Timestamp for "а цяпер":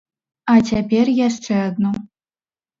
0.53-1.05